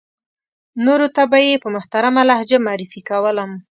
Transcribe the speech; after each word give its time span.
نورو 0.85 1.07
ته 1.15 1.23
به 1.31 1.37
یې 1.47 1.61
په 1.63 1.67
محترمه 1.75 2.21
لهجه 2.29 2.57
معرفي 2.65 3.01
کولم. 3.09 3.51